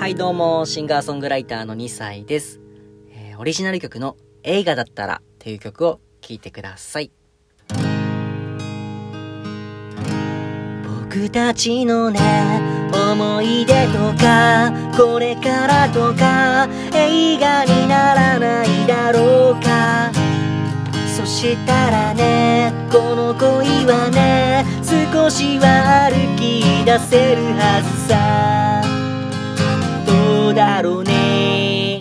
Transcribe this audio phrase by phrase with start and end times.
[0.00, 2.58] はいどうも、シンガーソングライターの2歳です。
[3.10, 7.12] えーオリジナル曲の映画だったらという曲を聴いてください。
[11.04, 12.18] 僕たちのね、
[12.94, 20.10] 思い出とか、これからとか、映画にならないだろうか。
[21.14, 28.79] そしたらね、この恋はね、少しは歩き出せるはずさ。
[30.54, 32.00] だろうね。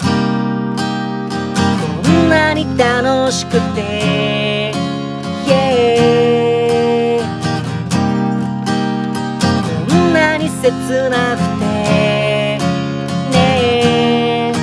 [2.03, 4.73] こんなに楽しくて。
[5.45, 7.23] Yeah
[9.87, 11.65] こんなに切なくて。
[13.31, 14.53] ね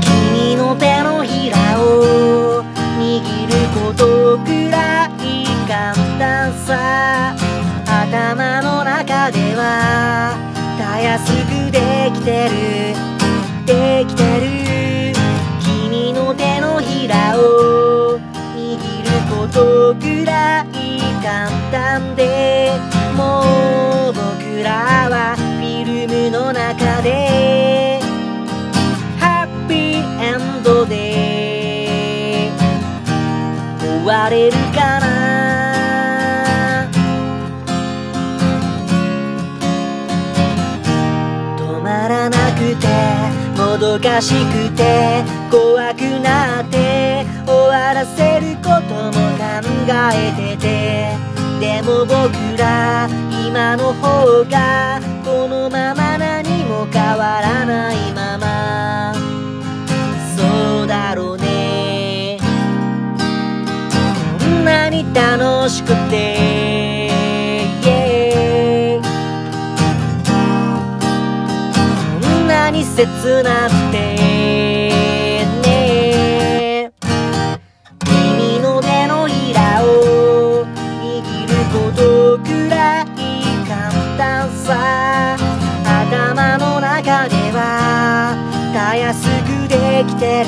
[0.00, 2.64] 君の手のひらを
[2.98, 7.34] 握ることくらい簡単さ。
[7.86, 10.45] 頭の中では
[11.06, 12.54] やすくできてる
[13.64, 15.14] できてる
[15.60, 18.18] 君の手のひらを
[18.56, 22.72] 握ることくらい簡単で
[23.16, 28.00] もう僕らはフィルムの中で
[29.20, 32.50] ハッピーエンドで
[33.80, 35.05] 終われるかな
[42.74, 42.86] て
[43.56, 49.46] もどかしくて怖くなって終わらせることも考
[50.12, 51.26] えてて。
[51.60, 52.12] でも僕
[52.58, 59.14] ら今の方がこのまま何も変わらないまま。
[60.36, 62.38] そうだろうね。
[64.38, 66.45] こんなに楽しくて
[72.84, 73.96] 切なくて
[75.62, 76.92] ね
[78.04, 83.06] 君の手のひらを握ることくらい
[83.66, 85.36] 簡単さ
[85.84, 88.34] 頭の中では
[88.74, 90.46] たやすくできてる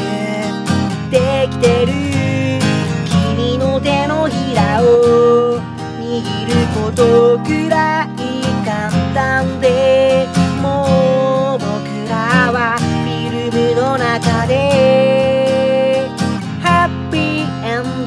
[1.11, 1.93] できてる
[3.37, 5.61] 君の手のひらを
[6.01, 6.53] 握る
[6.85, 7.58] ことくらい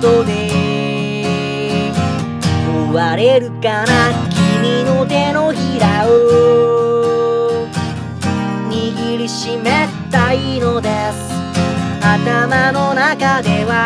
[0.02, 0.50] ーエンドで
[2.88, 7.68] 終われるかな君の手のひらを。
[8.70, 11.32] 握りしめたいのです。
[12.02, 13.80] 頭の中では。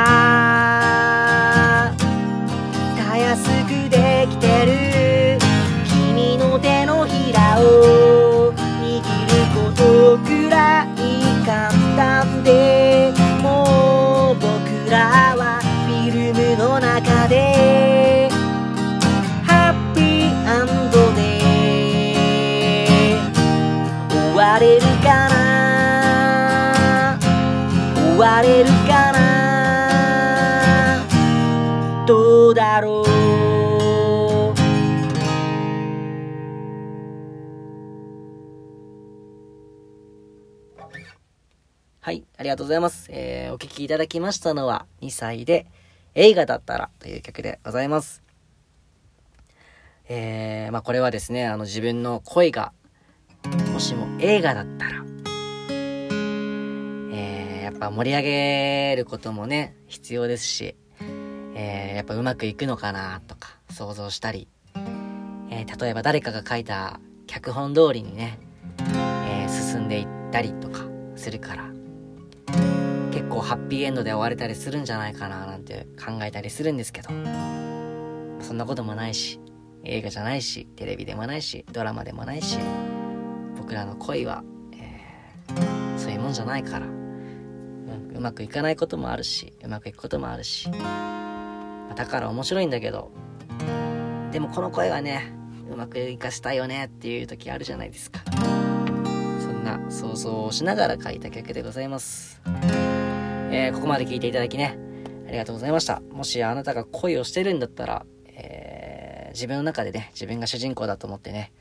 [2.98, 5.38] たやすくできてる。
[5.86, 8.54] 君の手のひらを。
[8.54, 9.04] 握る
[9.54, 10.88] ことくらい
[11.46, 12.85] 簡単で。
[24.56, 24.88] われるか
[25.28, 27.20] な？
[27.94, 31.06] 終われるかな？
[32.08, 33.06] どうだろう？
[42.00, 43.10] はい、ありがとうございます。
[43.12, 45.66] えー、お聴きいただきましたのは、2歳で
[46.14, 48.24] 映画だったらという曲でございます。
[50.08, 52.72] えー、まあこれはですね、あの自分の声が、
[53.74, 55.06] もしも映画だったら、
[57.14, 60.76] えー、やっぱ盛り上げることもね、必要ですし、
[61.54, 64.48] えー、やっぱうまくいくのかなとか想像したり、
[65.52, 68.40] えー、例えば誰かが書いた脚本通りにね、
[68.80, 71.70] えー進んでいったりとかするから、
[73.12, 77.10] 結構ハッピーエンドで終われたりするんじゃないかななんて考えたりするんですけど、
[78.42, 79.40] そんなこともないし、
[79.84, 82.58] 映画じゃないし、テレビでもないし、ドラマでもないし、
[83.66, 90.70] 僕らの恋は、えーそういうもんじゃないから、うまくいかないこともあるし、うまくいくこともあるし、
[91.96, 93.10] だから面白いんだけど、
[94.32, 95.34] でもこの声はね、
[95.72, 98.20] うまくいかしたいよねっていう時あるじゃないですか。
[98.30, 102.40] そんな想像をしながら書いた曲でございます。
[103.50, 104.78] えーここまで聞いていただきね、
[105.28, 106.02] ありがとうございました。
[106.12, 108.96] もしあなたが恋をしてるんだったら、えー
[109.36, 111.52] 自分の中でね、自分が主人公だと思ってね、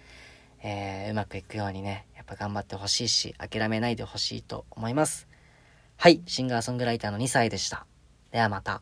[0.66, 5.28] えーうまくいくようにね、やっぱ頑張ってほしいし、諦めないでほしいと思います。
[5.98, 7.86] はい、シンガーソングライターの2歳でした。
[8.32, 8.80] ではまた。